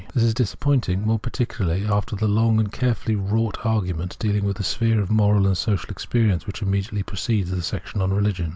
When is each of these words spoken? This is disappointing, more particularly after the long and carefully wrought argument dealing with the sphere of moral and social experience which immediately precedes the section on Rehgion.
This 0.15 0.23
is 0.23 0.33
disappointing, 0.33 1.05
more 1.05 1.19
particularly 1.19 1.85
after 1.85 2.15
the 2.15 2.27
long 2.27 2.57
and 2.59 2.71
carefully 2.71 3.15
wrought 3.15 3.59
argument 3.63 4.17
dealing 4.17 4.45
with 4.45 4.57
the 4.57 4.63
sphere 4.63 4.99
of 4.99 5.11
moral 5.11 5.45
and 5.45 5.55
social 5.55 5.91
experience 5.91 6.47
which 6.47 6.63
immediately 6.63 7.03
precedes 7.03 7.51
the 7.51 7.61
section 7.61 8.01
on 8.01 8.09
Rehgion. 8.09 8.49